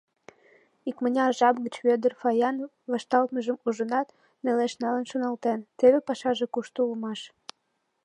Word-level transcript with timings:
Икмыняр 0.89 1.31
жап 1.39 1.55
гыч 1.65 1.75
Вӧдыр 1.85 2.13
Фаян 2.21 2.55
вашталтмыжым 2.91 3.57
ужынат, 3.67 4.07
нелеш 4.43 4.73
налын 4.83 5.05
шоналтен: 5.11 5.59
«Теве 5.79 5.99
пашаже 6.07 6.45
кушто 6.53 6.79
улмаш! 6.87 7.21